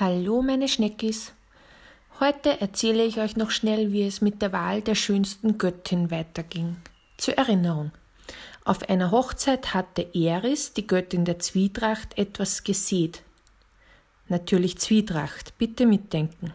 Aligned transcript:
Hallo 0.00 0.42
meine 0.42 0.68
Schneckis. 0.68 1.32
Heute 2.20 2.60
erzähle 2.60 3.04
ich 3.04 3.18
euch 3.18 3.34
noch 3.34 3.50
schnell, 3.50 3.90
wie 3.90 4.06
es 4.06 4.20
mit 4.20 4.40
der 4.40 4.52
Wahl 4.52 4.80
der 4.80 4.94
schönsten 4.94 5.58
Göttin 5.58 6.12
weiterging. 6.12 6.76
Zur 7.16 7.34
Erinnerung. 7.34 7.90
Auf 8.64 8.88
einer 8.88 9.10
Hochzeit 9.10 9.74
hatte 9.74 10.06
Eris, 10.14 10.72
die 10.72 10.86
Göttin 10.86 11.24
der 11.24 11.40
Zwietracht, 11.40 12.16
etwas 12.16 12.62
gesät. 12.62 13.24
Natürlich 14.28 14.78
Zwietracht, 14.78 15.58
bitte 15.58 15.84
mitdenken. 15.84 16.52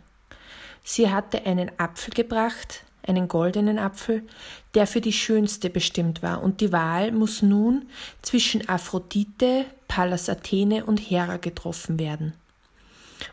Sie 0.81 1.11
hatte 1.11 1.45
einen 1.45 1.69
Apfel 1.77 2.13
gebracht, 2.13 2.85
einen 3.05 3.27
goldenen 3.27 3.77
Apfel, 3.77 4.23
der 4.73 4.87
für 4.87 5.01
die 5.01 5.11
schönste 5.11 5.69
bestimmt 5.69 6.23
war, 6.23 6.41
und 6.41 6.61
die 6.61 6.71
Wahl 6.71 7.11
muss 7.11 7.41
nun 7.41 7.89
zwischen 8.21 8.69
Aphrodite, 8.69 9.65
Pallas 9.89 10.29
Athene 10.29 10.85
und 10.85 10.99
Hera 10.99 11.35
getroffen 11.35 11.99
werden. 11.99 12.35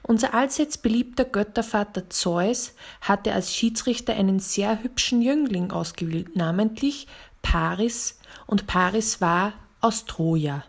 Unser 0.02 0.34
allseits 0.34 0.78
beliebter 0.78 1.24
Göttervater 1.24 2.10
Zeus 2.10 2.74
hatte 3.00 3.32
als 3.32 3.54
Schiedsrichter 3.54 4.14
einen 4.14 4.40
sehr 4.40 4.82
hübschen 4.82 5.22
Jüngling 5.22 5.70
ausgewählt, 5.70 6.36
namentlich 6.36 7.06
Paris, 7.42 8.18
und 8.46 8.66
Paris 8.66 9.20
war 9.20 9.52
aus 9.80 10.04
Troja. 10.04 10.64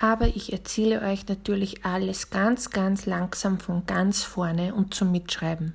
Aber 0.00 0.28
ich 0.28 0.52
erzähle 0.52 1.02
euch 1.02 1.26
natürlich 1.26 1.84
alles 1.84 2.30
ganz, 2.30 2.70
ganz 2.70 3.06
langsam 3.06 3.58
von 3.58 3.84
ganz 3.86 4.22
vorne 4.22 4.74
und 4.74 4.94
zum 4.94 5.10
Mitschreiben. 5.10 5.74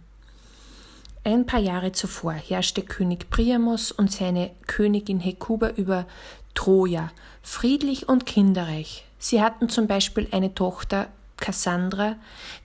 Ein 1.26 1.46
paar 1.46 1.60
Jahre 1.60 1.94
zuvor 1.94 2.34
herrschte 2.34 2.82
König 2.82 3.30
Priamos 3.30 3.92
und 3.92 4.12
seine 4.12 4.52
Königin 4.68 5.20
Hekuba 5.20 5.70
über 5.70 6.06
Troja, 6.54 7.12
friedlich 7.42 8.10
und 8.10 8.26
kinderreich. 8.26 9.06
Sie 9.20 9.42
hatten 9.42 9.70
zum 9.70 9.88
Beispiel 9.88 10.28
eine 10.32 10.54
Tochter 10.54 11.08
Cassandra, 11.44 12.16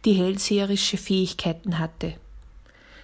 die 0.04 0.12
hellseherische 0.12 0.98
Fähigkeiten 0.98 1.80
hatte. 1.80 2.14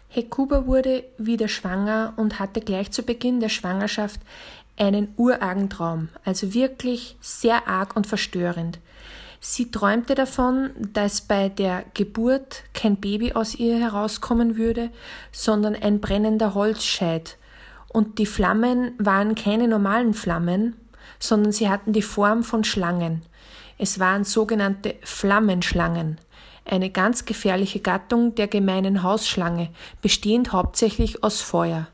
Hekuba 0.09 0.67
wurde 0.67 1.03
wieder 1.19 1.49
schwanger 1.49 2.13
und 2.17 2.39
hatte 2.39 2.61
gleich 2.61 2.93
zu 2.93 3.03
Beginn 3.03 3.41
der 3.41 3.49
Schwangerschaft 3.49 4.21
einen 4.79 5.09
urargen 5.17 5.69
Traum, 5.69 6.11
also 6.25 6.55
wirklich 6.55 7.17
sehr 7.21 7.67
arg 7.67 7.97
und 7.97 8.07
verstörend. 8.07 8.79
Sie 9.41 9.73
träumte 9.73 10.15
davon, 10.15 10.71
dass 10.93 11.21
bei 11.21 11.49
der 11.49 11.85
Geburt 11.93 12.63
kein 12.73 12.97
Baby 12.97 13.33
aus 13.33 13.57
ihr 13.57 13.77
herauskommen 13.77 14.57
würde, 14.57 14.91
sondern 15.33 15.75
ein 15.75 16.01
brennender 16.01 16.55
Holzscheit. 16.55 17.37
Und 17.89 18.19
die 18.19 18.27
Flammen 18.27 18.93
waren 18.99 19.35
keine 19.35 19.67
normalen 19.67 20.15
Flammen, 20.15 20.77
sondern 21.19 21.51
sie 21.51 21.69
hatten 21.69 21.93
die 21.93 22.03
Form 22.03 22.45
von 22.45 22.63
Schlangen. 22.63 23.23
Es 23.79 23.99
waren 23.99 24.25
sogenannte 24.25 24.95
Flammenschlangen, 25.03 26.19
eine 26.65 26.91
ganz 26.91 27.25
gefährliche 27.25 27.81
Gattung 27.81 28.35
der 28.35 28.49
gemeinen 28.49 29.03
Hausschlange, 29.03 29.71
bestehend 30.01 30.53
hauptsächlich 30.53 31.23
aus 31.23 31.41
Feuer. 31.41 31.89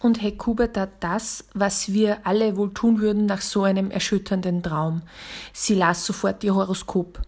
Und 0.00 0.20
Hekuba 0.20 0.66
tat 0.66 0.90
das, 1.00 1.44
was 1.54 1.92
wir 1.92 2.26
alle 2.26 2.56
wohl 2.56 2.74
tun 2.74 3.00
würden 3.00 3.26
nach 3.26 3.40
so 3.40 3.62
einem 3.62 3.92
erschütternden 3.92 4.62
Traum. 4.62 5.02
Sie 5.52 5.74
las 5.74 6.04
sofort 6.04 6.42
ihr 6.42 6.56
Horoskop. 6.56 7.20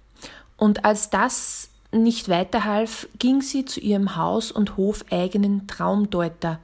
Und 0.56 0.84
als 0.84 1.08
das 1.08 1.68
nicht 1.92 2.28
weiterhalf, 2.28 3.08
ging 3.18 3.40
sie 3.40 3.64
zu 3.64 3.78
ihrem 3.78 4.16
Haus- 4.16 4.50
und 4.50 4.76
hofeigenen 4.76 5.68
Traumdeuter 5.68 6.58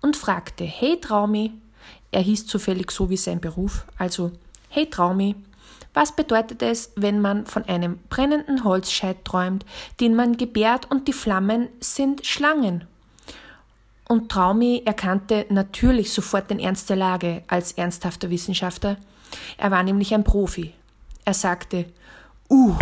und 0.00 0.16
fragte, 0.16 0.62
Hey 0.62 1.00
Traumi, 1.00 1.52
er 2.12 2.22
hieß 2.22 2.46
zufällig 2.46 2.92
so 2.92 3.10
wie 3.10 3.16
sein 3.16 3.40
Beruf, 3.40 3.84
also 3.98 4.30
Hey 4.68 4.88
Traumi, 4.88 5.34
was 5.96 6.12
bedeutet 6.12 6.60
es, 6.60 6.92
wenn 6.94 7.22
man 7.22 7.46
von 7.46 7.64
einem 7.64 7.98
brennenden 8.10 8.64
Holzscheit 8.64 9.24
träumt, 9.24 9.64
den 9.98 10.14
man 10.14 10.36
gebärt 10.36 10.90
und 10.90 11.08
die 11.08 11.14
Flammen 11.14 11.68
sind 11.80 12.26
Schlangen? 12.26 12.84
Und 14.06 14.30
Traumi 14.30 14.82
erkannte 14.84 15.46
natürlich 15.48 16.12
sofort 16.12 16.50
den 16.50 16.58
Ernst 16.58 16.90
der 16.90 16.98
Lage 16.98 17.44
als 17.48 17.72
ernsthafter 17.72 18.28
Wissenschaftler. 18.28 18.98
Er 19.56 19.70
war 19.70 19.82
nämlich 19.82 20.12
ein 20.12 20.22
Profi. 20.22 20.74
Er 21.24 21.32
sagte, 21.32 21.86
Uh, 22.50 22.76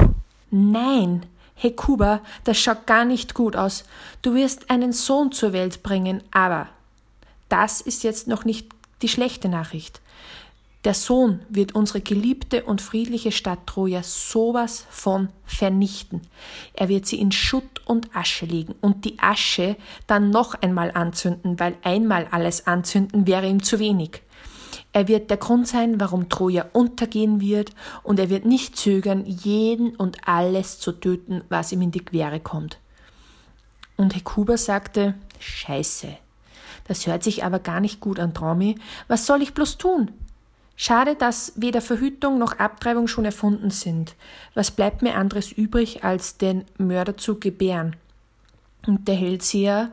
nein, 0.51 1.25
Hekuba, 1.55 2.21
das 2.43 2.59
schaut 2.59 2.85
gar 2.89 3.05
nicht 3.05 3.33
gut 3.33 3.55
aus. 3.55 3.85
Du 4.23 4.35
wirst 4.35 4.71
einen 4.71 4.93
Sohn 4.93 5.31
zur 5.31 5.53
Welt 5.53 5.85
bringen, 5.85 6.21
aber 6.33 6.67
das 7.49 7.81
ist 7.81 8.03
jetzt 8.03 8.27
noch 8.27 8.45
nicht 8.45 8.67
die 9.03 9.09
schlechte 9.09 9.49
Nachricht. 9.49 10.01
Der 10.85 10.93
Sohn 10.93 11.41
wird 11.49 11.75
unsere 11.75 12.03
geliebte 12.03 12.65
und 12.65 12.83
friedliche 12.83 13.33
Stadt 13.33 13.67
Troja 13.67 14.03
sowas 14.03 14.85
von 14.91 15.31
vernichten. 15.47 16.21
Er 16.75 16.91
wird 16.91 17.07
sie 17.07 17.21
in 17.21 17.33
Schutt 17.33 17.81
und 17.87 18.15
Asche 18.15 18.45
legen 18.45 18.75
und 18.83 19.07
die 19.07 19.19
Asche 19.19 19.77
dann 20.07 20.29
noch 20.29 20.55
einmal 20.55 20.91
anzünden, 20.91 21.59
weil 21.59 21.77
einmal 21.83 22.27
alles 22.31 22.67
anzünden 22.67 23.27
wäre 23.27 23.49
ihm 23.49 23.63
zu 23.63 23.79
wenig. 23.79 24.21
Er 24.93 25.09
wird 25.09 25.31
der 25.31 25.39
Grund 25.39 25.67
sein, 25.67 26.01
warum 26.01 26.29
Troja 26.29 26.67
untergehen 26.73 27.41
wird, 27.41 27.73
und 28.03 28.19
er 28.19 28.29
wird 28.29 28.45
nicht 28.45 28.77
zögern, 28.77 29.25
jeden 29.25 29.97
und 29.97 30.29
alles 30.29 30.79
zu 30.79 30.93
töten, 30.93 31.43
was 31.49 31.73
ihm 31.73 31.83
in 31.83 31.91
die 31.91 32.05
Quere 32.05 32.41
kommt. 32.41 32.79
Und 33.97 34.15
Hekuba 34.15 34.57
sagte, 34.57 35.15
Scheiße. 35.39 36.17
Das 36.87 37.07
hört 37.07 37.23
sich 37.23 37.43
aber 37.43 37.59
gar 37.59 37.81
nicht 37.81 38.01
gut 38.01 38.21
an, 38.21 38.35
Traumi. 38.35 38.77
Was 39.09 39.27
soll 39.27 39.43
ich 39.43 39.55
bloß 39.55 39.79
tun? 39.79 40.13
Schade, 40.77 41.15
dass 41.15 41.53
weder 41.57 41.81
Verhütung 41.81 42.39
noch 42.39 42.59
Abtreibung 42.59 43.07
schon 43.07 43.25
erfunden 43.25 43.71
sind. 43.71 44.17
Was 44.55 44.71
bleibt 44.71 45.03
mir 45.03 45.15
anderes 45.15 45.53
übrig, 45.53 46.03
als 46.03 46.37
den 46.37 46.65
Mörder 46.79 47.17
zu 47.17 47.39
gebären? 47.39 47.97
Und 48.87 49.07
der 49.07 49.15
Hellseher 49.15 49.93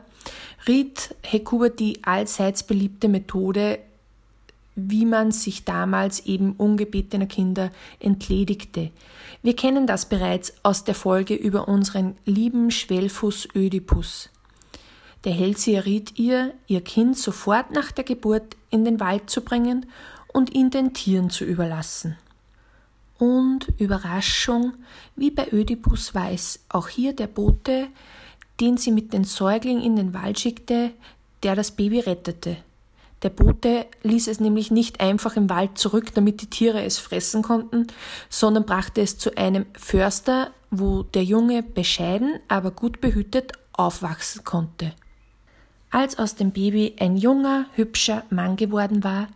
riet 0.66 1.14
Hekuba 1.22 1.68
die 1.68 2.02
allseits 2.04 2.64
beliebte 2.64 3.08
Methode, 3.08 3.78
wie 4.74 5.04
man 5.04 5.32
sich 5.32 5.64
damals 5.64 6.26
eben 6.26 6.52
ungebetener 6.52 7.26
Kinder 7.26 7.70
entledigte. 8.00 8.90
Wir 9.42 9.54
kennen 9.54 9.86
das 9.86 10.08
bereits 10.08 10.54
aus 10.62 10.84
der 10.84 10.94
Folge 10.94 11.34
über 11.34 11.68
unseren 11.68 12.16
lieben 12.24 12.70
Schwellfuß 12.70 13.48
Ödipus. 13.54 14.30
Der 15.24 15.32
Hellseher 15.32 15.84
riet 15.84 16.18
ihr, 16.18 16.54
ihr 16.66 16.80
Kind 16.80 17.16
sofort 17.16 17.70
nach 17.70 17.92
der 17.92 18.04
Geburt 18.04 18.56
in 18.70 18.84
den 18.84 18.98
Wald 18.98 19.30
zu 19.30 19.42
bringen 19.42 19.86
und 20.32 20.54
ihn 20.54 20.70
den 20.70 20.94
Tieren 20.94 21.30
zu 21.30 21.44
überlassen. 21.44 22.16
Und 23.18 23.68
Überraschung, 23.78 24.74
wie 25.14 25.30
bei 25.30 25.52
Ödipus 25.52 26.12
es 26.30 26.60
auch 26.68 26.88
hier 26.88 27.14
der 27.14 27.28
Bote, 27.28 27.88
den 28.60 28.76
sie 28.76 28.90
mit 28.90 29.12
den 29.12 29.24
Säugling 29.24 29.80
in 29.80 29.96
den 29.96 30.14
Wald 30.14 30.40
schickte, 30.40 30.90
der 31.42 31.54
das 31.54 31.72
Baby 31.72 32.00
rettete. 32.00 32.56
Der 33.22 33.30
Bote 33.30 33.86
ließ 34.02 34.26
es 34.26 34.40
nämlich 34.40 34.70
nicht 34.70 35.00
einfach 35.00 35.36
im 35.36 35.48
Wald 35.48 35.78
zurück, 35.78 36.12
damit 36.14 36.42
die 36.42 36.50
Tiere 36.50 36.82
es 36.82 36.98
fressen 36.98 37.42
konnten, 37.42 37.86
sondern 38.28 38.66
brachte 38.66 39.00
es 39.00 39.16
zu 39.16 39.36
einem 39.36 39.66
Förster, 39.74 40.50
wo 40.70 41.04
der 41.04 41.22
Junge 41.22 41.62
bescheiden, 41.62 42.40
aber 42.48 42.72
gut 42.72 43.00
behütet 43.00 43.52
aufwachsen 43.72 44.42
konnte. 44.44 44.92
Als 45.90 46.18
aus 46.18 46.34
dem 46.34 46.50
Baby 46.50 46.96
ein 46.98 47.16
junger, 47.16 47.66
hübscher 47.74 48.24
Mann 48.30 48.56
geworden 48.56 49.04
war, 49.04 49.28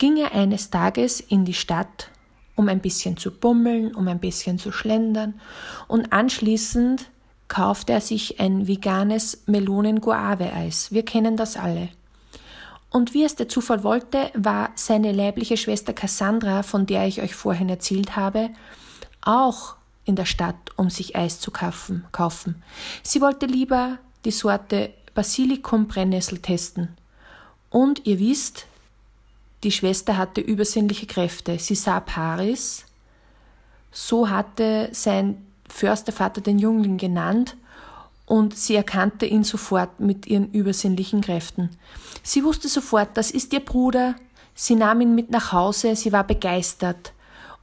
ging 0.00 0.16
er 0.16 0.32
eines 0.32 0.70
Tages 0.70 1.20
in 1.20 1.44
die 1.44 1.54
Stadt, 1.54 2.10
um 2.56 2.68
ein 2.68 2.80
bisschen 2.80 3.16
zu 3.16 3.30
bummeln, 3.30 3.94
um 3.94 4.08
ein 4.08 4.18
bisschen 4.18 4.58
zu 4.58 4.72
schlendern, 4.72 5.40
und 5.86 6.12
anschließend 6.12 7.08
kaufte 7.46 7.92
er 7.92 8.00
sich 8.00 8.40
ein 8.40 8.66
veganes 8.66 9.42
Melonen-Guave-Eis. 9.46 10.90
Wir 10.90 11.04
kennen 11.04 11.36
das 11.36 11.56
alle. 11.56 11.90
Und 12.90 13.12
wie 13.12 13.24
es 13.24 13.36
der 13.36 13.48
Zufall 13.48 13.84
wollte, 13.84 14.30
war 14.34 14.70
seine 14.74 15.12
leibliche 15.12 15.56
Schwester 15.56 15.92
Cassandra, 15.92 16.62
von 16.62 16.86
der 16.86 17.06
ich 17.06 17.20
euch 17.20 17.34
vorhin 17.34 17.68
erzählt 17.68 18.16
habe, 18.16 18.50
auch 19.20 19.76
in 20.04 20.16
der 20.16 20.24
Stadt, 20.24 20.56
um 20.76 20.88
sich 20.90 21.14
Eis 21.14 21.40
zu 21.40 21.50
kaufen. 21.50 22.06
kaufen. 22.10 22.62
Sie 23.02 23.20
wollte 23.20 23.46
lieber 23.46 23.98
die 24.24 24.30
Sorte 24.30 24.92
Basilikum 25.14 25.88
Brennnessel 25.88 26.38
testen. 26.38 26.96
Und 27.68 28.06
ihr 28.06 28.18
wisst, 28.18 28.66
die 29.62 29.72
Schwester 29.72 30.16
hatte 30.16 30.40
übersinnliche 30.40 31.06
Kräfte. 31.06 31.58
Sie 31.58 31.74
sah 31.74 32.00
Paris. 32.00 32.84
So 33.92 34.30
hatte 34.30 34.88
sein 34.92 35.46
Förstervater 35.68 36.40
den 36.40 36.58
Jüngling 36.58 36.96
genannt 36.96 37.56
und 38.26 38.56
sie 38.56 38.76
erkannte 38.76 39.26
ihn 39.26 39.44
sofort 39.44 40.00
mit 40.00 40.26
ihren 40.26 40.50
übersinnlichen 40.52 41.20
Kräften. 41.20 41.70
Sie 42.22 42.44
wusste 42.44 42.68
sofort, 42.68 43.10
das 43.14 43.30
ist 43.30 43.52
ihr 43.52 43.60
Bruder. 43.60 44.14
Sie 44.54 44.76
nahm 44.76 45.00
ihn 45.00 45.14
mit 45.14 45.30
nach 45.30 45.52
Hause, 45.52 45.96
sie 45.96 46.12
war 46.12 46.24
begeistert 46.24 47.12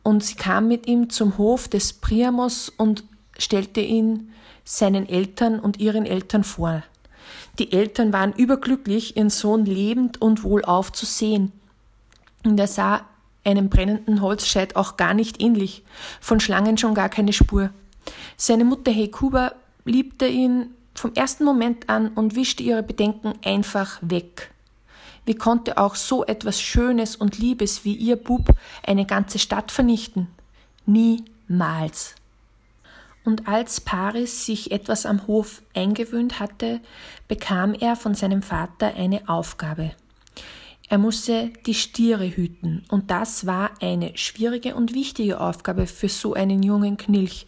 und 0.03 0.23
sie 0.23 0.35
kam 0.35 0.67
mit 0.67 0.87
ihm 0.87 1.09
zum 1.09 1.37
Hof 1.37 1.67
des 1.67 1.93
Priamos 1.93 2.69
und 2.69 3.03
stellte 3.37 3.81
ihn 3.81 4.33
seinen 4.63 5.07
Eltern 5.07 5.59
und 5.59 5.79
ihren 5.79 6.05
Eltern 6.05 6.43
vor. 6.43 6.83
Die 7.59 7.71
Eltern 7.71 8.13
waren 8.13 8.33
überglücklich, 8.33 9.17
ihren 9.17 9.29
Sohn 9.29 9.65
lebend 9.65 10.21
und 10.21 10.43
wohlauf 10.43 10.91
zu 10.91 11.05
sehen. 11.05 11.51
Und 12.47 12.59
er 12.59 12.67
sah 12.67 13.01
einem 13.43 13.69
brennenden 13.69 14.21
Holzscheit 14.21 14.75
auch 14.75 14.97
gar 14.97 15.13
nicht 15.13 15.41
ähnlich, 15.41 15.83
von 16.21 16.39
Schlangen 16.39 16.77
schon 16.77 16.93
gar 16.93 17.09
keine 17.09 17.33
Spur. 17.33 17.71
Seine 18.37 18.65
Mutter 18.65 18.91
Hekuba 18.91 19.53
liebte 19.85 20.27
ihn 20.27 20.71
vom 20.95 21.13
ersten 21.13 21.43
Moment 21.43 21.89
an 21.89 22.09
und 22.09 22.35
wischte 22.35 22.63
ihre 22.63 22.83
Bedenken 22.83 23.33
einfach 23.43 23.99
weg. 24.01 24.51
Wie 25.25 25.35
konnte 25.35 25.77
auch 25.77 25.95
so 25.95 26.25
etwas 26.25 26.61
Schönes 26.61 27.17
und 27.17 27.37
Liebes 27.37 27.83
wie 27.83 27.95
ihr 27.95 28.15
Bub 28.15 28.55
eine 28.85 29.05
ganze 29.05 29.39
Stadt 29.39 29.71
vernichten? 29.71 30.27
Niemals. 30.85 32.15
Und 33.25 33.45
als 33.45 33.81
Paris 33.81 34.45
sich 34.45 34.71
etwas 34.71 35.05
am 35.05 35.27
Hof 35.27 35.61
eingewöhnt 35.75 36.39
hatte, 36.39 36.79
bekam 37.27 37.73
er 37.73 37.97
von 37.97 38.15
seinem 38.15 38.41
Vater 38.41 38.95
eine 38.95 39.27
Aufgabe. 39.27 39.91
Er 40.89 40.97
musste 40.97 41.51
die 41.65 41.73
Stiere 41.73 42.29
hüten, 42.29 42.85
und 42.89 43.11
das 43.11 43.45
war 43.45 43.71
eine 43.81 44.17
schwierige 44.17 44.73
und 44.73 44.93
wichtige 44.93 45.41
Aufgabe 45.41 45.85
für 45.85 46.07
so 46.07 46.33
einen 46.33 46.63
jungen 46.63 46.95
Knilch, 46.95 47.45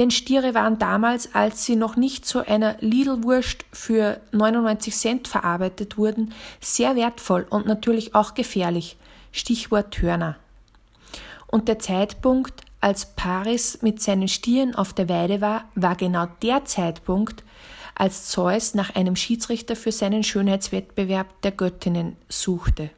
denn 0.00 0.10
Stiere 0.10 0.54
waren 0.54 0.78
damals, 0.80 1.32
als 1.32 1.64
sie 1.64 1.76
noch 1.76 1.94
nicht 1.94 2.26
zu 2.26 2.44
einer 2.44 2.76
Lidl-Wurst 2.80 3.64
für 3.72 4.20
99 4.32 4.96
Cent 4.96 5.28
verarbeitet 5.28 5.98
wurden, 5.98 6.34
sehr 6.60 6.96
wertvoll 6.96 7.46
und 7.48 7.64
natürlich 7.64 8.16
auch 8.16 8.34
gefährlich. 8.34 8.96
Stichwort 9.30 10.02
Hörner. 10.02 10.34
Und 11.46 11.68
der 11.68 11.78
Zeitpunkt, 11.78 12.62
als 12.80 13.14
Paris 13.14 13.82
mit 13.82 14.02
seinen 14.02 14.26
Stieren 14.26 14.74
auf 14.74 14.92
der 14.92 15.08
Weide 15.08 15.40
war, 15.40 15.64
war 15.76 15.94
genau 15.94 16.26
der 16.42 16.64
Zeitpunkt, 16.64 17.44
als 18.00 18.28
Zeus 18.28 18.72
nach 18.72 18.94
einem 18.94 19.14
Schiedsrichter 19.14 19.76
für 19.76 19.92
seinen 19.92 20.24
Schönheitswettbewerb 20.24 21.42
der 21.42 21.50
Göttinnen 21.50 22.16
suchte. 22.30 22.88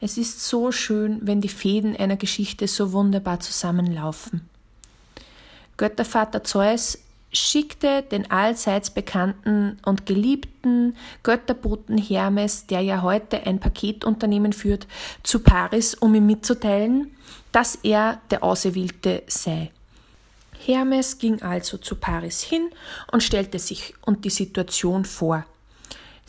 Es 0.00 0.16
ist 0.16 0.46
so 0.46 0.70
schön, 0.70 1.18
wenn 1.22 1.40
die 1.40 1.48
Fäden 1.48 1.96
einer 1.96 2.16
Geschichte 2.16 2.68
so 2.68 2.92
wunderbar 2.92 3.40
zusammenlaufen. 3.40 4.48
Göttervater 5.76 6.44
Zeus 6.44 6.98
schickte 7.32 8.02
den 8.02 8.30
allseits 8.30 8.90
bekannten 8.90 9.80
und 9.84 10.06
geliebten 10.06 10.94
Götterboten 11.24 11.98
Hermes, 11.98 12.68
der 12.68 12.82
ja 12.82 13.02
heute 13.02 13.44
ein 13.48 13.58
Paketunternehmen 13.58 14.52
führt, 14.52 14.86
zu 15.24 15.40
Paris, 15.40 15.94
um 15.94 16.14
ihm 16.14 16.26
mitzuteilen, 16.26 17.10
dass 17.50 17.74
er 17.82 18.20
der 18.30 18.44
Auserwählte 18.44 19.24
sei. 19.26 19.72
Hermes 20.64 21.18
ging 21.18 21.42
also 21.42 21.78
zu 21.78 21.94
Paris 21.96 22.42
hin 22.42 22.70
und 23.12 23.22
stellte 23.22 23.58
sich 23.58 23.94
und 24.02 24.24
die 24.24 24.30
Situation 24.30 25.04
vor. 25.04 25.44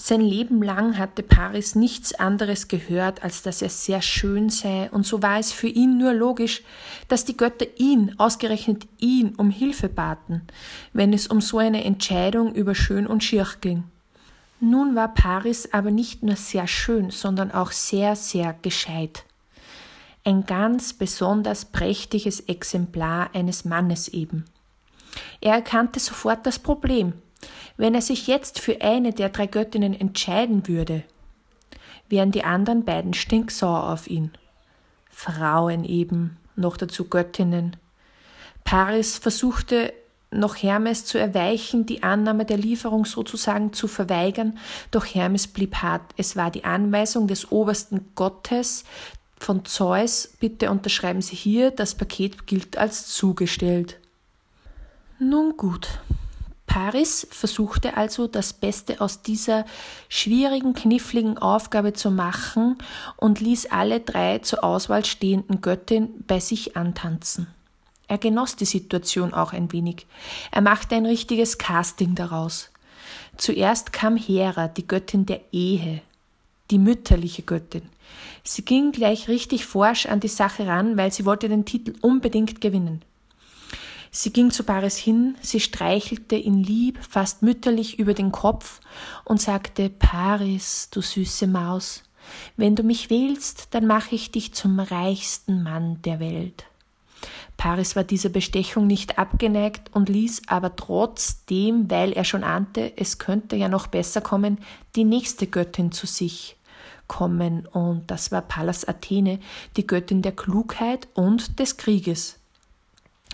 Sein 0.01 0.21
Leben 0.21 0.63
lang 0.63 0.97
hatte 0.97 1.23
Paris 1.23 1.75
nichts 1.75 2.13
anderes 2.13 2.69
gehört, 2.69 3.21
als 3.21 3.41
dass 3.41 3.61
er 3.61 3.67
sehr 3.67 4.01
schön 4.01 4.49
sei, 4.49 4.89
und 4.91 5.05
so 5.05 5.21
war 5.21 5.39
es 5.39 5.51
für 5.51 5.67
ihn 5.67 5.97
nur 5.97 6.13
logisch, 6.13 6.63
dass 7.09 7.25
die 7.25 7.35
Götter 7.35 7.65
ihn, 7.75 8.15
ausgerechnet 8.17 8.87
ihn, 8.99 9.35
um 9.35 9.49
Hilfe 9.49 9.89
baten, 9.89 10.43
wenn 10.93 11.11
es 11.11 11.27
um 11.27 11.41
so 11.41 11.57
eine 11.57 11.83
Entscheidung 11.83 12.55
über 12.55 12.75
schön 12.75 13.07
und 13.07 13.25
schier 13.25 13.45
ging. 13.59 13.83
Nun 14.61 14.95
war 14.95 15.13
Paris 15.13 15.73
aber 15.73 15.91
nicht 15.91 16.23
nur 16.23 16.37
sehr 16.37 16.67
schön, 16.67 17.11
sondern 17.11 17.51
auch 17.51 17.73
sehr, 17.73 18.15
sehr 18.15 18.55
gescheit 18.61 19.25
ein 20.29 20.45
ganz 20.45 20.93
besonders 20.93 21.65
prächtiges 21.65 22.39
Exemplar 22.41 23.31
eines 23.33 23.65
Mannes 23.65 24.07
eben. 24.07 24.45
Er 25.41 25.53
erkannte 25.53 25.99
sofort 25.99 26.45
das 26.45 26.59
Problem. 26.59 27.13
Wenn 27.77 27.95
er 27.95 28.01
sich 28.01 28.27
jetzt 28.27 28.59
für 28.59 28.79
eine 28.81 29.11
der 29.11 29.29
drei 29.29 29.47
Göttinnen 29.47 29.99
entscheiden 29.99 30.67
würde, 30.67 31.03
wären 32.09 32.31
die 32.31 32.43
anderen 32.43 32.85
beiden 32.85 33.13
stinksauer 33.13 33.91
auf 33.91 34.07
ihn. 34.07 34.31
Frauen 35.09 35.83
eben, 35.83 36.37
noch 36.55 36.77
dazu 36.77 37.05
Göttinnen. 37.05 37.75
Paris 38.63 39.17
versuchte 39.17 39.93
noch 40.31 40.55
Hermes 40.55 41.05
zu 41.05 41.17
erweichen, 41.17 41.87
die 41.87 42.03
Annahme 42.03 42.45
der 42.45 42.57
Lieferung 42.57 43.05
sozusagen 43.05 43.73
zu 43.73 43.87
verweigern, 43.87 44.59
doch 44.91 45.05
Hermes 45.05 45.47
blieb 45.47 45.77
hart. 45.77 46.03
Es 46.17 46.35
war 46.35 46.51
die 46.51 46.65
Anweisung 46.65 47.27
des 47.27 47.51
obersten 47.51 48.11
Gottes, 48.13 48.83
von 49.39 49.65
Zeus, 49.65 50.29
bitte 50.39 50.69
unterschreiben 50.69 51.21
Sie 51.21 51.35
hier, 51.35 51.71
das 51.71 51.95
Paket 51.95 52.45
gilt 52.45 52.77
als 52.77 53.07
zugestellt. 53.07 53.97
Nun 55.17 55.57
gut. 55.57 55.87
Paris 56.69 57.27
versuchte 57.31 57.97
also 57.97 58.27
das 58.27 58.53
Beste 58.53 59.01
aus 59.01 59.23
dieser 59.23 59.65
schwierigen, 60.07 60.73
kniffligen 60.73 61.39
Aufgabe 61.39 61.93
zu 61.93 62.11
machen 62.11 62.77
und 63.17 63.39
ließ 63.39 63.71
alle 63.71 64.01
drei 64.01 64.37
zur 64.37 64.63
Auswahl 64.63 65.03
stehenden 65.03 65.61
Göttin 65.61 66.23
bei 66.27 66.39
sich 66.39 66.77
antanzen. 66.77 67.47
Er 68.07 68.19
genoss 68.19 68.55
die 68.55 68.65
Situation 68.65 69.33
auch 69.33 69.51
ein 69.51 69.71
wenig. 69.71 70.05
Er 70.51 70.61
machte 70.61 70.95
ein 70.95 71.05
richtiges 71.05 71.57
Casting 71.57 72.13
daraus. 72.13 72.69
Zuerst 73.37 73.91
kam 73.91 74.15
Hera, 74.15 74.67
die 74.67 74.85
Göttin 74.85 75.25
der 75.25 75.41
Ehe, 75.51 76.01
die 76.71 76.79
mütterliche 76.79 77.43
Göttin. 77.43 77.83
Sie 78.43 78.63
ging 78.63 78.91
gleich 78.91 79.27
richtig 79.27 79.65
forsch 79.65 80.05
an 80.05 80.19
die 80.19 80.27
Sache 80.27 80.67
ran, 80.67 80.97
weil 80.97 81.11
sie 81.11 81.25
wollte 81.25 81.49
den 81.49 81.65
Titel 81.65 81.93
unbedingt 82.01 82.61
gewinnen. 82.61 83.03
Sie 84.11 84.33
ging 84.33 84.49
zu 84.49 84.63
Paris 84.63 84.97
hin, 84.97 85.35
sie 85.41 85.59
streichelte 85.59 86.35
ihn 86.35 86.63
lieb, 86.63 86.97
fast 87.07 87.43
mütterlich 87.43 87.99
über 87.99 88.15
den 88.15 88.31
Kopf 88.31 88.79
und 89.23 89.39
sagte 89.39 89.89
Paris, 89.89 90.89
du 90.91 91.01
süße 91.01 91.45
Maus, 91.45 92.03
wenn 92.57 92.75
du 92.75 92.83
mich 92.83 93.09
wählst, 93.09 93.67
dann 93.71 93.85
mache 93.85 94.15
ich 94.15 94.31
dich 94.31 94.53
zum 94.53 94.79
reichsten 94.79 95.61
Mann 95.61 96.01
der 96.03 96.19
Welt. 96.19 96.65
Paris 97.55 97.95
war 97.95 98.05
dieser 98.05 98.29
Bestechung 98.29 98.87
nicht 98.87 99.19
abgeneigt 99.19 99.93
und 99.93 100.09
ließ 100.09 100.43
aber 100.47 100.75
trotzdem, 100.75 101.91
weil 101.91 102.13
er 102.13 102.23
schon 102.23 102.43
ahnte, 102.43 102.93
es 102.95 103.19
könnte 103.19 103.57
ja 103.57 103.67
noch 103.67 103.87
besser 103.87 104.21
kommen, 104.21 104.59
die 104.95 105.03
nächste 105.03 105.45
Göttin 105.45 105.91
zu 105.91 106.07
sich 106.07 106.55
kommen 107.09 107.65
und 107.65 108.09
das 108.09 108.31
war 108.31 108.41
Pallas 108.41 108.87
Athene, 108.87 109.39
die 109.75 109.85
Göttin 109.85 110.21
der 110.21 110.31
Klugheit 110.31 111.09
und 111.13 111.59
des 111.59 111.75
Krieges. 111.75 112.39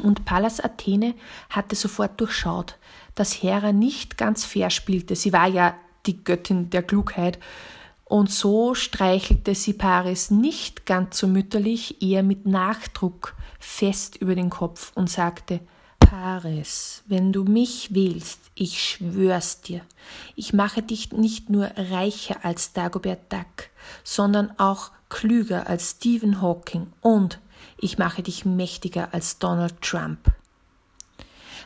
Und 0.01 0.25
Pallas 0.25 0.59
Athene 0.59 1.13
hatte 1.51 1.75
sofort 1.75 2.19
durchschaut, 2.19 2.77
dass 3.13 3.43
Hera 3.43 3.71
nicht 3.71 4.17
ganz 4.17 4.43
fair 4.43 4.71
spielte. 4.71 5.15
Sie 5.15 5.31
war 5.31 5.47
ja 5.47 5.75
die 6.07 6.23
Göttin 6.23 6.71
der 6.71 6.81
Klugheit. 6.81 7.37
Und 8.03 8.31
so 8.31 8.75
streichelte 8.75 9.55
sie 9.55 9.73
Paris 9.73 10.31
nicht 10.31 10.85
ganz 10.85 11.17
so 11.17 11.27
mütterlich, 11.27 12.01
eher 12.01 12.23
mit 12.23 12.45
Nachdruck 12.45 13.35
fest 13.59 14.15
über 14.17 14.35
den 14.35 14.49
Kopf 14.49 14.91
und 14.95 15.09
sagte, 15.09 15.59
Paris, 16.09 17.01
wenn 17.07 17.33
du 17.33 17.43
mich 17.43 17.95
wählst, 17.95 18.39
ich 18.53 18.79
schwör's 18.79 19.61
dir, 19.61 19.81
ich 20.35 20.53
mache 20.53 20.83
dich 20.83 21.11
nicht 21.11 21.49
nur 21.49 21.71
reicher 21.75 22.45
als 22.45 22.73
Dagobert 22.73 23.33
Duck, 23.33 23.69
sondern 24.03 24.51
auch 24.59 24.91
klüger 25.09 25.67
als 25.67 25.91
Stephen 25.91 26.41
Hawking 26.41 26.87
und 27.01 27.39
ich 27.79 27.97
mache 27.97 28.21
dich 28.21 28.45
mächtiger 28.45 29.13
als 29.13 29.39
Donald 29.39 29.81
Trump. 29.81 30.19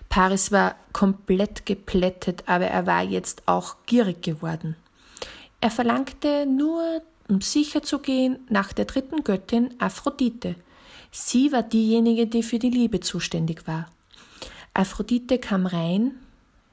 Paris 0.07 0.53
war 0.53 0.75
komplett 0.93 1.65
geplättet, 1.65 2.43
aber 2.45 2.67
er 2.67 2.85
war 2.85 3.03
jetzt 3.03 3.43
auch 3.45 3.75
gierig 3.87 4.21
geworden. 4.23 4.77
Er 5.59 5.69
verlangte 5.69 6.45
nur, 6.45 7.01
um 7.27 7.41
sicher 7.41 7.83
zu 7.83 7.99
gehen, 7.99 8.39
nach 8.47 8.71
der 8.71 8.85
dritten 8.85 9.25
Göttin 9.25 9.75
Aphrodite. 9.79 10.55
Sie 11.11 11.51
war 11.51 11.63
diejenige, 11.63 12.25
die 12.25 12.41
für 12.41 12.57
die 12.57 12.69
Liebe 12.69 13.01
zuständig 13.01 13.67
war. 13.67 13.91
Aphrodite 14.73 15.39
kam 15.39 15.65
rein, 15.65 16.11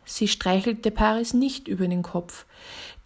sie 0.05 0.29
streichelte 0.29 0.91
Paris 0.91 1.35
nicht 1.35 1.69
über 1.69 1.88
den 1.88 2.03
Kopf, 2.03 2.47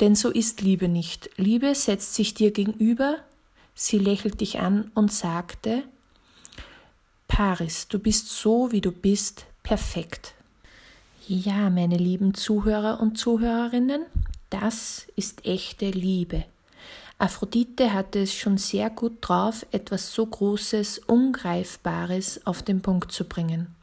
denn 0.01 0.15
so 0.15 0.31
ist 0.31 0.61
Liebe 0.61 0.89
nicht. 0.89 1.31
Liebe 1.37 1.75
setzt 1.75 2.15
sich 2.15 2.35
dir 2.35 2.51
gegenüber, 2.51 3.19
sie 3.75 3.99
lächelt 3.99 4.41
dich 4.41 4.61
an 4.61 4.91
und 4.95 5.13
sagte, 5.13 5.85
Paris, 7.29 7.89
du 7.89 7.99
bist 7.99 8.29
so, 8.29 8.73
wie 8.73 8.81
du 8.81 8.93
bist, 8.93 9.47
perfekt. 9.63 10.35
Ja, 11.27 11.71
meine 11.71 11.97
lieben 11.97 12.35
Zuhörer 12.35 13.01
und 13.01 13.17
Zuhörerinnen, 13.17 14.05
das 14.51 15.07
ist 15.15 15.47
echte 15.47 15.91
Liebe. 15.91 16.45
Aphrodite 17.19 17.93
hatte 17.93 18.21
es 18.23 18.35
schon 18.35 18.59
sehr 18.59 18.91
gut 18.91 19.19
drauf, 19.21 19.65
etwas 19.71 20.13
so 20.13 20.27
Großes, 20.27 21.01
Ungreifbares 21.07 22.47
auf 22.47 22.63
den 22.63 22.83
Punkt 22.83 23.13
zu 23.13 23.25
bringen. 23.25 23.75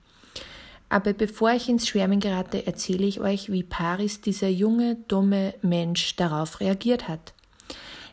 Aber 0.89 1.13
bevor 1.13 1.51
ich 1.51 1.67
ins 1.67 1.87
Schwärmen 1.87 2.19
gerate, 2.19 2.65
erzähle 2.65 3.05
ich 3.05 3.19
euch, 3.19 3.51
wie 3.51 3.63
Paris, 3.63 4.21
dieser 4.21 4.47
junge, 4.47 4.95
dumme 5.07 5.53
Mensch, 5.61 6.15
darauf 6.15 6.59
reagiert 6.59 7.07
hat. 7.07 7.33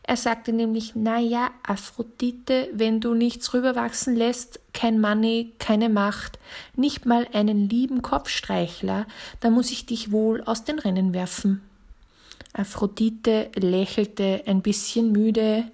Er 0.07 0.17
sagte 0.19 0.53
nämlich, 0.53 0.93
na 0.95 1.19
ja, 1.19 1.51
Aphrodite, 1.67 2.69
wenn 2.75 3.01
du 3.01 3.15
nichts 3.15 3.55
rüberwachsen 3.55 4.15
lässt, 4.15 4.61
kein 4.75 5.01
Money, 5.01 5.53
keine 5.59 5.89
Macht, 5.89 6.39
nicht 6.77 7.07
mal 7.07 7.27
einen 7.33 7.71
lieben 7.71 8.03
Kopfstreichler, 8.03 9.07
dann 9.41 9.55
muss 9.55 9.71
ich 9.71 9.87
dich 9.87 10.13
wohl 10.13 10.43
aus 10.43 10.65
den 10.65 10.79
Rennen 10.79 11.15
werfen. 11.15 11.63
Aphrodite 12.53 13.51
lächelte 13.55 14.43
ein 14.47 14.61
bisschen 14.61 15.11
müde, 15.11 15.65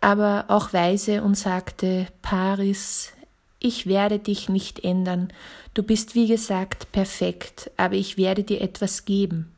aber 0.00 0.46
auch 0.48 0.72
weise 0.72 1.22
und 1.22 1.36
sagte, 1.36 2.08
Paris, 2.22 3.12
ich 3.60 3.86
werde 3.86 4.18
dich 4.18 4.48
nicht 4.48 4.82
ändern, 4.82 5.32
du 5.74 5.82
bist 5.82 6.14
wie 6.14 6.26
gesagt 6.26 6.90
perfekt, 6.92 7.70
aber 7.76 7.94
ich 7.94 8.16
werde 8.16 8.42
dir 8.42 8.60
etwas 8.60 9.04
geben, 9.04 9.52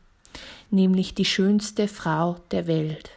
nämlich 0.70 1.14
die 1.14 1.24
schönste 1.24 1.88
Frau 1.88 2.36
der 2.50 2.66
Welt. 2.66 3.10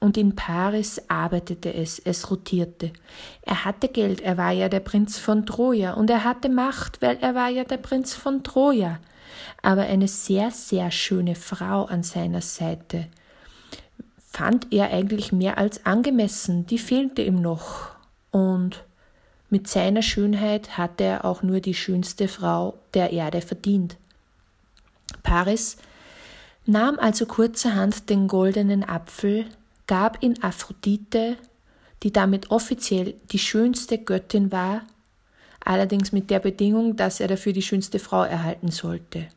Und 0.00 0.16
in 0.16 0.34
Paris 0.34 1.00
arbeitete 1.06 1.72
es, 1.72 2.00
es 2.00 2.28
rotierte. 2.28 2.92
Er 3.42 3.64
hatte 3.64 3.86
Geld, 3.86 4.20
er 4.20 4.36
war 4.36 4.50
ja 4.50 4.68
der 4.68 4.80
Prinz 4.80 5.18
von 5.18 5.46
Troja, 5.46 5.92
und 5.92 6.10
er 6.10 6.24
hatte 6.24 6.48
Macht, 6.48 7.00
weil 7.00 7.18
er 7.20 7.36
war 7.36 7.50
ja 7.50 7.62
der 7.62 7.76
Prinz 7.76 8.12
von 8.12 8.42
Troja. 8.42 8.98
Aber 9.62 9.82
eine 9.82 10.08
sehr, 10.08 10.50
sehr 10.50 10.90
schöne 10.90 11.36
Frau 11.36 11.84
an 11.84 12.02
seiner 12.02 12.40
Seite 12.40 13.06
fand 14.32 14.72
er 14.72 14.90
eigentlich 14.90 15.30
mehr 15.30 15.58
als 15.58 15.84
angemessen, 15.84 16.66
die 16.66 16.78
fehlte 16.78 17.22
ihm 17.22 17.36
noch. 17.36 17.90
Und 18.30 18.82
mit 19.52 19.68
seiner 19.68 20.00
Schönheit 20.00 20.78
hatte 20.78 21.04
er 21.04 21.24
auch 21.26 21.42
nur 21.42 21.60
die 21.60 21.74
schönste 21.74 22.26
Frau 22.26 22.78
der 22.94 23.12
Erde 23.12 23.42
verdient. 23.42 23.98
Paris 25.22 25.76
nahm 26.64 26.98
also 26.98 27.26
kurzerhand 27.26 28.08
den 28.08 28.28
goldenen 28.28 28.82
Apfel, 28.82 29.44
gab 29.86 30.22
ihn 30.22 30.42
Aphrodite, 30.42 31.36
die 32.02 32.10
damit 32.10 32.50
offiziell 32.50 33.12
die 33.30 33.38
schönste 33.38 33.98
Göttin 33.98 34.50
war, 34.50 34.86
allerdings 35.62 36.12
mit 36.12 36.30
der 36.30 36.38
Bedingung, 36.38 36.96
dass 36.96 37.20
er 37.20 37.28
dafür 37.28 37.52
die 37.52 37.60
schönste 37.60 37.98
Frau 37.98 38.22
erhalten 38.22 38.70
sollte. 38.70 39.28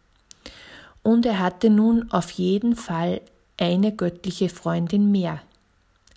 Und 1.04 1.26
er 1.26 1.40
hatte 1.40 1.70
nun 1.70 2.10
auf 2.14 2.32
jeden 2.32 2.78
Fall 2.78 3.20
eine 3.60 3.94
göttliche 3.94 4.48
Freundin 4.48 5.12
mehr. 5.12 5.42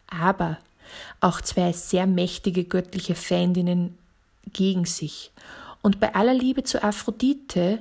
Aber 0.06 0.58
auch 1.20 1.40
zwei 1.40 1.72
sehr 1.72 2.06
mächtige 2.06 2.64
göttliche 2.64 3.14
Feindinnen 3.14 3.96
gegen 4.52 4.84
sich. 4.84 5.30
Und 5.82 6.00
bei 6.00 6.14
aller 6.14 6.34
Liebe 6.34 6.64
zu 6.64 6.82
Aphrodite, 6.82 7.78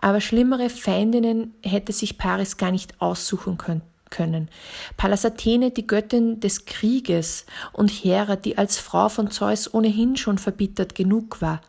aber 0.00 0.20
schlimmere 0.20 0.70
Feindinnen 0.70 1.54
hätte 1.62 1.92
sich 1.92 2.18
Paris 2.18 2.56
gar 2.56 2.70
nicht 2.70 3.00
aussuchen 3.00 3.58
können 3.58 3.82
können. 4.10 4.48
Pallas 4.96 5.24
Athene, 5.24 5.70
die 5.70 5.86
Göttin 5.86 6.40
des 6.40 6.66
Krieges, 6.66 7.46
und 7.72 7.88
Hera, 7.88 8.36
die 8.36 8.58
als 8.58 8.78
Frau 8.78 9.08
von 9.08 9.30
Zeus 9.30 9.72
ohnehin 9.72 10.16
schon 10.16 10.38
verbittert 10.38 10.94
genug 10.94 11.40
war. 11.40 11.60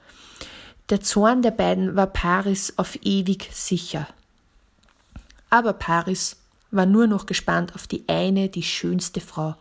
Der 0.89 1.01
Zorn 1.01 1.41
der 1.41 1.51
beiden 1.51 1.95
war 1.95 2.07
Paris 2.07 2.73
auf 2.75 2.97
ewig 3.03 3.47
sicher. 3.53 4.07
Aber 5.49 5.73
Paris 5.73 6.37
war 6.71 6.85
nur 6.85 7.07
noch 7.07 7.25
gespannt 7.25 7.75
auf 7.75 7.87
die 7.87 8.05
eine, 8.07 8.49
die 8.49 8.63
schönste 8.63 9.21
Frau, 9.21 9.55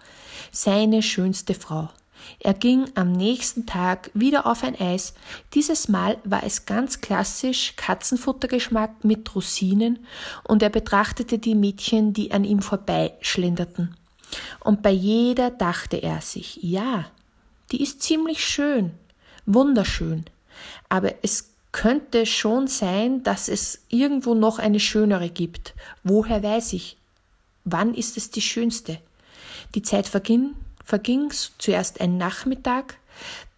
seine 0.52 1.02
schönste 1.02 1.54
Frau. 1.54 1.90
Er 2.38 2.54
ging 2.54 2.86
am 2.94 3.12
nächsten 3.12 3.66
Tag 3.66 4.10
wieder 4.14 4.46
auf 4.46 4.62
ein 4.62 4.78
Eis. 4.78 5.14
Dieses 5.54 5.88
Mal 5.88 6.18
war 6.24 6.44
es 6.44 6.66
ganz 6.66 7.00
klassisch 7.00 7.74
Katzenfuttergeschmack 7.76 9.04
mit 9.04 9.34
Rosinen 9.34 9.98
und 10.44 10.62
er 10.62 10.70
betrachtete 10.70 11.38
die 11.38 11.54
Mädchen, 11.54 12.12
die 12.12 12.32
an 12.32 12.44
ihm 12.44 12.62
vorbeischlenderten. 12.62 13.96
Und 14.60 14.82
bei 14.82 14.90
jeder 14.90 15.50
dachte 15.50 15.96
er 15.96 16.20
sich, 16.20 16.58
ja, 16.62 17.06
die 17.72 17.82
ist 17.82 18.02
ziemlich 18.02 18.44
schön, 18.44 18.92
wunderschön, 19.46 20.24
aber 20.88 21.14
es 21.22 21.50
könnte 21.72 22.26
schon 22.26 22.66
sein, 22.66 23.22
dass 23.22 23.48
es 23.48 23.84
irgendwo 23.88 24.34
noch 24.34 24.58
eine 24.58 24.80
schönere 24.80 25.30
gibt. 25.30 25.74
Woher 26.02 26.42
weiß 26.42 26.72
ich? 26.72 26.96
Wann 27.64 27.94
ist 27.94 28.16
es 28.16 28.30
die 28.30 28.40
schönste? 28.40 28.98
Die 29.74 29.82
Zeit 29.82 30.06
verging, 30.06 30.54
verging 30.84 31.30
zuerst 31.58 32.00
ein 32.00 32.16
Nachmittag, 32.16 32.98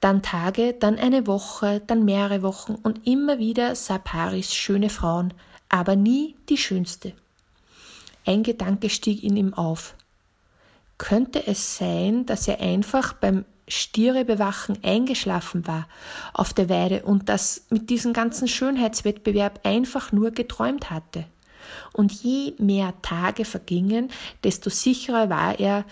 dann 0.01 0.23
Tage, 0.23 0.75
dann 0.75 0.99
eine 0.99 1.27
Woche, 1.27 1.81
dann 1.87 2.05
mehrere 2.05 2.43
Wochen 2.43 2.75
und 2.75 3.07
immer 3.07 3.39
wieder 3.39 3.75
sah 3.77 3.99
Paris 3.99 4.53
schöne 4.53 4.91
Frauen, 4.91 5.33
aber 5.69 5.97
nie 5.97 6.35
die 6.49 6.59
schönste. 6.59 7.13
Ein 8.27 8.43
Gedanke 8.43 8.91
stieg 8.91 9.23
in 9.23 9.37
ihm 9.37 9.55
auf. 9.55 9.95
Könnte 10.99 11.47
es 11.47 11.77
sein, 11.77 12.27
dass 12.27 12.47
er 12.47 12.61
einfach 12.61 13.13
beim 13.13 13.45
Stierebewachen 13.69 14.79
eingeschlafen 14.83 15.67
war 15.67 15.89
auf 16.35 16.53
der 16.53 16.69
Weide 16.69 17.05
und 17.05 17.29
das 17.29 17.67
mit 17.71 17.91
diesem 17.91 18.13
ganzen 18.13 18.49
Schönheitswettbewerb 18.49 19.61
einfach 19.65 20.13
nur 20.13 20.31
geträumt 20.31 20.91
hatte? 20.91 21.25
Und 21.93 22.13
je 22.13 22.55
mehr 22.59 22.95
Tage 23.03 23.45
vergingen, 23.45 24.11
desto 24.45 24.71
sicherer 24.71 25.31
war 25.31 25.59
er, 25.59 25.85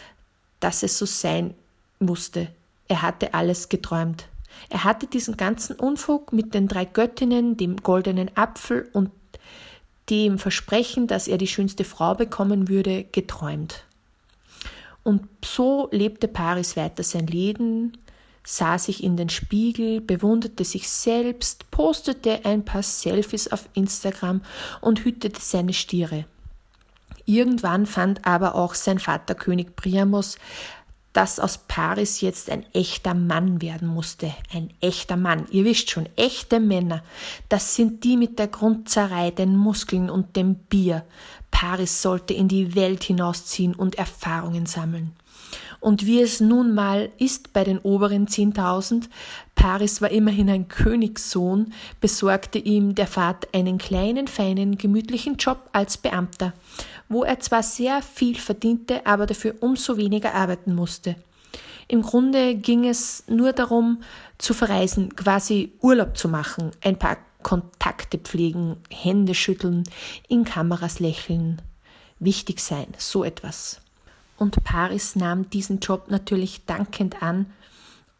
dass 0.61 0.83
es 0.83 0.99
so 0.99 1.07
sein 1.07 1.55
musste. 1.99 2.49
Er 2.89 3.03
hatte 3.03 3.35
alles 3.35 3.69
geträumt. 3.69 4.27
Er 4.69 4.85
hatte 4.85 5.07
diesen 5.07 5.37
ganzen 5.37 5.77
Unfug 5.77 6.33
mit 6.33 6.55
den 6.55 6.69
drei 6.69 6.85
Göttinnen, 6.85 7.57
dem 7.57 7.79
goldenen 7.79 8.37
Apfel 8.37 8.89
und 8.93 9.11
dem 10.11 10.39
Versprechen, 10.39 11.07
dass 11.07 11.29
er 11.29 11.39
die 11.39 11.47
schönste 11.47 11.85
Frau 11.85 12.15
bekommen 12.15 12.69
würde, 12.69 13.05
geträumt. 13.05 13.85
Und 15.03 15.29
so 15.45 15.89
lebte 15.93 16.29
Paris 16.29 16.77
weiter 16.77 17.03
sein 17.03 17.27
Leben, 17.27 17.97
sah 18.44 18.78
sich 18.78 19.02
in 19.02 19.16
den 19.16 19.28
Spiegel, 19.28 20.00
bewunderte 20.00 20.64
sich 20.64 20.88
selbst, 20.88 21.70
postete 21.70 22.44
ein 22.44 22.64
paar 22.64 22.82
Selfies 22.82 23.52
auf 23.52 23.68
Instagram 23.75 24.42
und 24.80 25.00
hütete 25.00 25.40
seine 25.40 25.73
Stiere. 25.73 26.25
Irgendwann 27.26 27.87
fand 27.87 28.26
aber 28.26 28.54
auch 28.54 28.75
sein 28.75 28.99
Vater 28.99 29.35
König 29.35 29.76
Priamos, 29.76 30.37
dass 31.12 31.40
aus 31.40 31.59
Paris 31.59 32.20
jetzt 32.20 32.50
ein 32.50 32.64
echter 32.73 33.14
Mann 33.14 33.61
werden 33.61 33.88
musste. 33.88 34.32
Ein 34.52 34.73
echter 34.80 35.16
Mann. 35.16 35.47
Ihr 35.50 35.64
wisst 35.64 35.90
schon, 35.90 36.09
echte 36.16 36.61
Männer. 36.61 37.02
Das 37.49 37.75
sind 37.75 38.04
die 38.04 38.16
mit 38.16 38.38
der 38.38 38.49
Grundzerrei, 38.49 39.30
den 39.30 39.56
Muskeln 39.56 40.09
und 40.09 40.37
dem 40.37 40.54
Bier. 40.54 41.04
Paris 41.50 42.00
sollte 42.00 42.32
in 42.32 42.49
die 42.49 42.75
Welt 42.75 43.02
hinausziehen 43.02 43.75
und 43.75 43.97
Erfahrungen 43.97 44.66
sammeln. 44.66 45.12
Und 45.81 46.05
wie 46.05 46.21
es 46.21 46.41
nun 46.41 46.75
mal 46.75 47.11
ist 47.19 47.55
bei 47.55 47.65
den 47.65 47.79
oberen 47.79 48.27
10.000, 48.27 49.09
Paris 49.55 50.03
war 50.03 50.11
immerhin 50.11 50.51
ein 50.51 50.69
Königssohn, 50.69 51.73
besorgte 52.01 52.59
ihm 52.59 52.95
der 52.95 53.07
Vater 53.07 53.49
einen 53.55 53.79
kleinen, 53.79 54.29
feinen, 54.29 54.77
gemütlichen 54.77 55.37
Job 55.37 55.71
als 55.73 55.97
Beamter, 55.97 56.53
wo 57.09 57.25
er 57.25 57.41
zwar 57.41 57.63
sehr 57.63 58.03
viel 58.03 58.37
verdiente, 58.37 59.07
aber 59.07 59.25
dafür 59.25 59.55
umso 59.61 59.97
weniger 59.97 60.35
arbeiten 60.35 60.75
musste. 60.75 61.17
Im 61.89 62.03
Grunde 62.03 62.55
ging 62.55 62.87
es 62.87 63.25
nur 63.27 63.53
darum, 63.53 64.03
zu 64.39 64.55
verreisen, 64.55 65.17
quasi 65.17 65.73
Urlaub 65.81 66.17
zu 66.17 66.29
machen, 66.29 66.71
ein 66.85 66.99
paar 66.99 67.17
Kontakte 67.43 68.19
pflegen, 68.19 68.77
Hände 68.91 69.35
schütteln, 69.35 69.85
in 70.29 70.45
Kameras 70.45 71.01
lächeln, 71.01 71.61
wichtig 72.19 72.61
sein, 72.61 72.87
so 72.99 73.25
etwas 73.25 73.81
und 74.40 74.64
Paris 74.64 75.16
nahm 75.16 75.50
diesen 75.50 75.80
Job 75.80 76.06
natürlich 76.09 76.64
dankend 76.64 77.23
an 77.23 77.52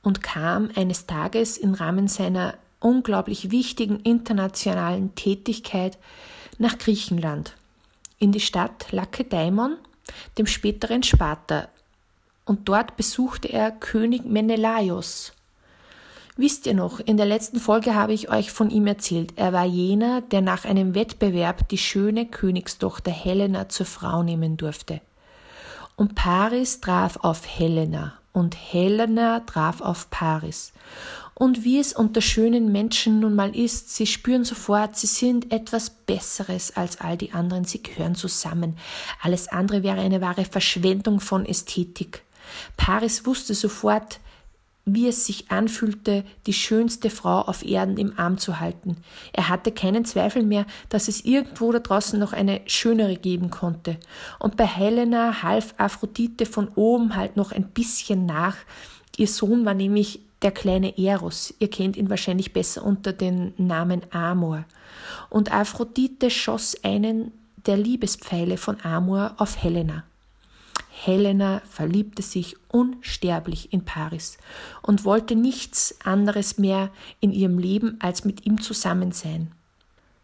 und 0.03 0.23
kam 0.23 0.69
eines 0.77 1.07
Tages 1.07 1.57
im 1.57 1.73
Rahmen 1.73 2.09
seiner 2.09 2.55
unglaublich 2.79 3.51
wichtigen 3.51 4.01
internationalen 4.01 5.15
Tätigkeit 5.15 5.97
nach 6.59 6.77
Griechenland, 6.77 7.57
in 8.19 8.33
die 8.33 8.41
Stadt 8.41 8.93
Lakedaimon, 8.93 9.79
dem 10.37 10.47
späteren 10.47 11.03
Sparta, 11.03 11.69
und 12.45 12.69
dort 12.69 12.99
besuchte 12.99 13.49
er 13.49 13.71
König 13.71 14.27
Menelaios. 14.27 15.33
Wisst 16.37 16.67
ihr 16.67 16.75
noch, 16.75 17.01
in 17.01 17.17
der 17.17 17.27
letzten 17.27 17.61
Folge 17.61 17.95
habe 17.95 18.13
ich 18.13 18.31
euch 18.31 18.51
von 18.51 18.71
ihm 18.71 18.87
erzählt. 18.87 19.33
Er 19.37 19.55
war 19.55 19.65
jener, 19.65 20.21
der 20.21 20.43
nach 20.43 20.67
einem 20.67 20.95
Wettbewerb 20.95 21.69
die 21.71 21.79
schöne 21.79 22.27
Königstochter 22.27 23.11
Helena 23.11 23.71
zur 23.71 23.87
Frau 23.87 24.23
nehmen 24.23 24.59
durfte. 24.59 25.01
Und 26.01 26.15
Paris 26.15 26.81
traf 26.81 27.19
auf 27.21 27.43
Helena 27.47 28.15
und 28.33 28.57
Helena 28.57 29.41
traf 29.41 29.83
auf 29.83 30.09
Paris. 30.09 30.73
Und 31.35 31.63
wie 31.63 31.79
es 31.79 31.93
unter 31.93 32.23
schönen 32.23 32.73
Menschen 32.73 33.21
nun 33.21 33.35
mal 33.35 33.55
ist, 33.55 33.95
sie 33.95 34.07
spüren 34.07 34.45
sofort, 34.45 34.97
sie 34.97 35.07
sind 35.07 35.53
etwas 35.53 35.91
Besseres 35.91 36.75
als 36.75 37.03
all 37.03 37.19
die 37.19 37.33
anderen, 37.33 37.65
sie 37.65 37.83
gehören 37.83 38.15
zusammen. 38.15 38.79
Alles 39.21 39.49
andere 39.49 39.83
wäre 39.83 40.01
eine 40.01 40.23
wahre 40.23 40.47
Verschwendung 40.47 41.21
von 41.21 41.45
Ästhetik. 41.45 42.23
Paris 42.79 43.27
wusste 43.27 43.53
sofort, 43.53 44.21
wie 44.95 45.09
es 45.09 45.27
sich 45.27 45.51
anfühlte, 45.51 46.25
die 46.47 46.53
schönste 46.53 47.11
Frau 47.11 47.41
auf 47.43 47.65
Erden 47.65 47.97
im 47.97 48.19
Arm 48.19 48.39
zu 48.39 48.61
halten. 48.61 48.97
Er 49.33 49.49
hatte 49.49 49.73
keinen 49.73 50.05
Zweifel 50.05 50.43
mehr, 50.43 50.67
dass 50.89 51.09
es 51.09 51.25
irgendwo 51.25 51.73
da 51.73 51.79
draußen 51.79 52.19
noch 52.19 52.33
eine 52.33 52.61
schönere 52.67 53.17
geben 53.17 53.51
konnte. 53.51 53.99
Und 54.39 54.57
bei 54.57 54.67
Helena 54.67 55.43
half 55.43 55.75
Aphrodite 55.79 56.47
von 56.47 56.69
oben 56.75 57.17
halt 57.17 57.37
noch 57.37 57.53
ein 57.53 57.69
bisschen 57.69 58.27
nach. 58.27 58.57
Ihr 59.17 59.29
Sohn 59.29 59.65
war 59.65 59.75
nämlich 59.75 60.21
der 60.43 60.53
kleine 60.53 60.97
Eros. 60.99 61.55
Ihr 61.59 61.69
kennt 61.69 61.97
ihn 61.97 62.11
wahrscheinlich 62.11 62.53
besser 62.53 62.85
unter 62.85 63.13
dem 63.13 63.53
Namen 63.57 64.03
Amor. 64.11 64.65
Und 65.29 65.53
Aphrodite 65.53 66.31
schoss 66.31 66.77
einen 66.83 67.33
der 67.67 67.77
Liebespfeile 67.77 68.57
von 68.57 68.81
Amor 68.81 69.35
auf 69.37 69.63
Helena. 69.63 70.05
Helena 71.03 71.63
verliebte 71.65 72.21
sich 72.21 72.57
unsterblich 72.69 73.73
in 73.73 73.87
Paris 73.87 74.37
und 74.83 75.07
wollte 75.07 75.35
nichts 75.35 75.95
anderes 76.05 76.59
mehr 76.59 76.91
in 77.21 77.33
ihrem 77.33 77.59
Leben 77.59 77.97
als 78.01 78.27
mit 78.27 78.45
ihm 78.45 78.61
zusammen 78.61 79.11
sein. 79.11 79.51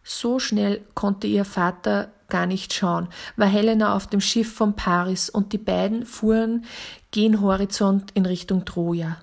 So 0.03 0.37
schnell 0.37 0.83
konnte 0.93 1.25
ihr 1.25 1.45
Vater 1.45 2.11
gar 2.29 2.45
nicht 2.45 2.73
schauen, 2.73 3.07
war 3.37 3.47
Helena 3.47 3.95
auf 3.95 4.05
dem 4.05 4.21
Schiff 4.21 4.53
von 4.53 4.75
Paris 4.75 5.31
und 5.31 5.51
die 5.51 5.57
beiden 5.57 6.05
fuhren 6.05 6.65
gen 7.09 7.41
Horizont 7.41 8.11
in 8.13 8.27
Richtung 8.27 8.63
Troja. 8.63 9.17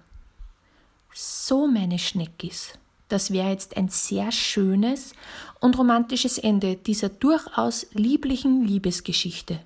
So, 1.13 1.69
meine 1.69 2.01
Schneckis, 2.01 2.73
das 3.09 3.31
wäre 3.31 3.51
jetzt 3.51 3.77
ein 3.77 3.89
sehr 3.89 4.33
schönes 4.33 5.13
und 5.61 5.79
romantisches 5.79 6.39
Ende 6.39 6.75
dieser 6.75 7.11
durchaus 7.11 7.87
lieblichen 7.93 8.65
Liebesgeschichte. 8.65 9.61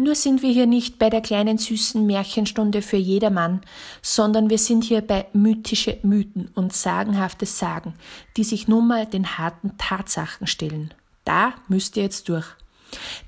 Nur 0.00 0.14
sind 0.14 0.42
wir 0.42 0.52
hier 0.52 0.68
nicht 0.68 1.00
bei 1.00 1.10
der 1.10 1.20
kleinen 1.20 1.58
süßen 1.58 2.06
Märchenstunde 2.06 2.82
für 2.82 2.96
jedermann, 2.96 3.62
sondern 4.00 4.48
wir 4.48 4.58
sind 4.58 4.84
hier 4.84 5.00
bei 5.00 5.26
mythische 5.32 5.98
Mythen 6.04 6.52
und 6.54 6.72
sagenhafte 6.72 7.46
Sagen, 7.46 7.94
die 8.36 8.44
sich 8.44 8.68
nun 8.68 8.86
mal 8.86 9.06
den 9.06 9.38
harten 9.38 9.76
Tatsachen 9.76 10.46
stellen. 10.46 10.94
Da 11.24 11.52
müsst 11.66 11.96
ihr 11.96 12.04
jetzt 12.04 12.28
durch. 12.28 12.46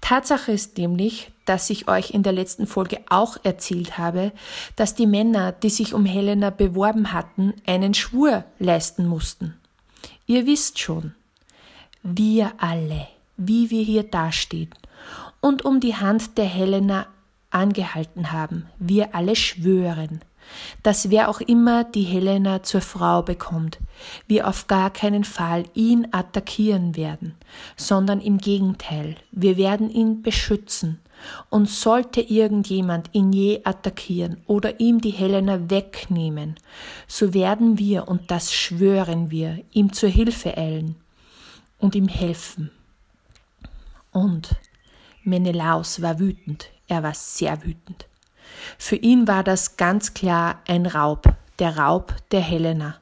Tatsache 0.01 0.53
ist 0.53 0.79
nämlich, 0.79 1.33
dass 1.45 1.69
ich 1.71 1.89
euch 1.89 2.13
in 2.13 2.23
der 2.23 2.33
letzten 2.33 2.69
Folge 2.69 3.01
auch 3.09 3.37
erzählt 3.43 3.99
habe, 3.99 4.31
dass 4.77 4.95
die 4.95 5.09
Männer, 5.09 5.51
die 5.51 5.71
sich 5.71 5.93
um 5.93 6.07
Helena 6.07 6.51
beworben 6.51 7.13
hatten, 7.13 7.53
einen 7.67 7.95
Schwur 7.95 8.45
leisten 8.61 9.09
mussten. 9.09 9.57
Ihr 10.29 10.47
wisst 10.47 10.79
schon, 10.79 11.17
wir 12.05 12.53
alle, 12.59 13.09
wie 13.37 13.71
wir 13.71 13.83
hier 13.83 14.05
dastehen 14.05 14.71
und 15.41 15.65
um 15.65 15.81
die 15.81 15.97
Hand 15.97 16.39
der 16.39 16.45
Helena 16.45 17.07
angehalten 17.51 18.33
haben, 18.33 18.67
wir 18.79 19.15
alle 19.15 19.37
schwören, 19.37 20.21
dass 20.83 21.11
wer 21.11 21.29
auch 21.29 21.41
immer 21.41 21.85
die 21.85 22.03
Helena 22.03 22.63
zur 22.63 22.81
Frau 22.81 23.23
bekommt, 23.23 23.79
wir 24.27 24.49
auf 24.49 24.67
gar 24.67 24.91
keinen 24.91 25.25
Fall 25.25 25.65
ihn 25.75 26.09
attackieren 26.13 26.97
werden, 26.97 27.35
sondern 27.77 28.21
im 28.21 28.39
Gegenteil, 28.39 29.17
wir 29.33 29.57
werden 29.57 29.91
ihn 29.91 30.23
beschützen, 30.23 31.01
und 31.51 31.69
sollte 31.69 32.21
irgendjemand 32.21 33.11
ihn 33.13 33.33
je 33.33 33.61
attackieren 33.65 34.39
oder 34.47 34.81
ihm 34.81 35.01
die 35.01 35.11
Helena 35.11 35.71
wegnehmen, 35.71 36.57
so 37.07 37.35
werden 37.35 37.79
wir, 37.79 38.09
und 38.09 38.31
das 38.31 38.53
schwören 38.53 39.31
wir, 39.31 39.61
ihm 39.73 39.93
zur 39.93 40.09
Hilfe 40.09 40.57
eilen 40.57 40.97
und 41.79 41.95
ihm 41.95 42.09
helfen. 42.09 42.71
Und 44.13 44.51
Menelaus 45.25 46.03
war 46.03 46.19
wütend, 46.19 46.71
er 46.89 47.03
war 47.03 47.15
sehr 47.15 47.63
wütend. 47.65 48.07
Für 48.79 48.97
ihn 48.97 49.29
war 49.29 49.45
das 49.45 49.77
ganz 49.77 50.15
klar 50.15 50.61
ein 50.67 50.87
Raub, 50.87 51.35
der 51.59 51.77
Raub 51.77 52.15
der 52.31 52.41
Helena. 52.41 52.97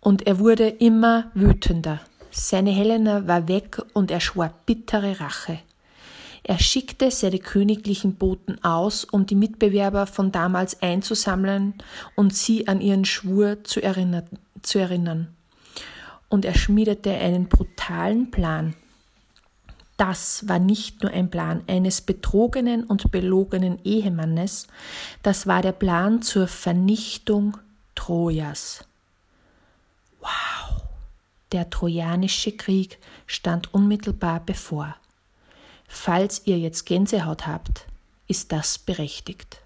Und 0.00 0.26
er 0.26 0.38
wurde 0.38 0.68
immer 0.68 1.30
wütender. 1.34 2.00
Seine 2.30 2.70
Helena 2.70 3.26
war 3.26 3.48
weg 3.48 3.80
und 3.94 4.10
er 4.10 4.20
schwor 4.20 4.52
bittere 4.66 5.20
Rache. 5.20 5.58
Er 6.44 6.58
schickte 6.58 7.10
seine 7.10 7.38
königlichen 7.40 8.14
Boten 8.14 8.62
aus, 8.64 9.04
um 9.04 9.26
die 9.26 9.34
Mitbewerber 9.34 10.06
von 10.06 10.32
damals 10.32 10.80
einzusammeln 10.80 11.74
und 12.14 12.34
sie 12.34 12.68
an 12.68 12.80
ihren 12.80 13.04
Schwur 13.04 13.64
zu 13.64 13.80
erinnern. 13.80 15.28
Und 16.28 16.44
er 16.44 16.54
schmiedete 16.54 17.12
einen 17.12 17.48
brutalen 17.48 18.30
Plan. 18.30 18.74
Das 19.98 20.46
war 20.48 20.60
nicht 20.60 21.02
nur 21.02 21.10
ein 21.10 21.28
Plan 21.28 21.64
eines 21.66 22.00
betrogenen 22.00 22.84
und 22.84 23.10
belogenen 23.10 23.84
Ehemannes, 23.84 24.68
das 25.24 25.48
war 25.48 25.60
der 25.60 25.72
Plan 25.72 26.22
zur 26.22 26.46
Vernichtung 26.46 27.58
Trojas. 27.96 28.84
Wow! 30.20 30.82
Der 31.50 31.68
Trojanische 31.68 32.52
Krieg 32.52 32.98
stand 33.26 33.74
unmittelbar 33.74 34.40
bevor. 34.46 34.94
Falls 35.88 36.42
ihr 36.44 36.58
jetzt 36.58 36.86
Gänsehaut 36.86 37.48
habt, 37.48 37.86
ist 38.28 38.52
das 38.52 38.78
berechtigt. 38.78 39.60